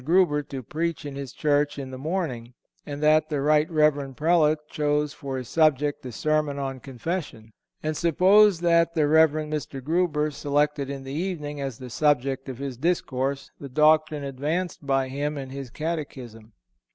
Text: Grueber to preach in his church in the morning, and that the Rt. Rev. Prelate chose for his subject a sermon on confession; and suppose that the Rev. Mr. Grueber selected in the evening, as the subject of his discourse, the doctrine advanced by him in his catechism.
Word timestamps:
Grueber 0.03 0.41
to 0.49 0.63
preach 0.63 1.05
in 1.05 1.15
his 1.15 1.31
church 1.31 1.77
in 1.77 1.91
the 1.91 1.97
morning, 1.99 2.55
and 2.87 3.03
that 3.03 3.29
the 3.29 3.39
Rt. 3.39 3.69
Rev. 3.69 4.15
Prelate 4.15 4.67
chose 4.67 5.13
for 5.13 5.37
his 5.37 5.47
subject 5.47 6.03
a 6.07 6.11
sermon 6.11 6.57
on 6.57 6.79
confession; 6.79 7.53
and 7.83 7.95
suppose 7.95 8.61
that 8.61 8.95
the 8.95 9.07
Rev. 9.07 9.29
Mr. 9.33 9.79
Grueber 9.79 10.33
selected 10.33 10.89
in 10.89 11.03
the 11.03 11.13
evening, 11.13 11.61
as 11.61 11.77
the 11.77 11.91
subject 11.91 12.49
of 12.49 12.57
his 12.57 12.77
discourse, 12.77 13.51
the 13.59 13.69
doctrine 13.69 14.23
advanced 14.23 14.87
by 14.87 15.07
him 15.07 15.37
in 15.37 15.51
his 15.51 15.69
catechism. 15.69 16.53